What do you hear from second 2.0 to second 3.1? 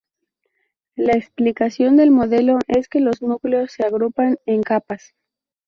modelo es que